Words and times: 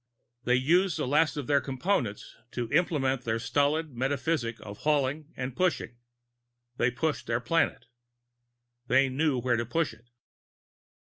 They 0.45 0.55
used 0.55 0.97
the 0.97 1.05
last 1.07 1.37
of 1.37 1.45
their 1.45 1.61
Components 1.61 2.35
to 2.53 2.67
implement 2.71 3.21
their 3.21 3.37
stolid 3.37 3.91
metaphysic 3.95 4.59
of 4.61 4.79
hauling 4.79 5.31
and 5.37 5.55
pushing. 5.55 5.95
They 6.77 6.89
pushed 6.89 7.27
their 7.27 7.39
planet. 7.39 7.85
They 8.87 9.09
knew 9.09 9.37
where 9.39 9.57
to 9.57 9.65
push 9.67 9.93
it. 9.93 10.09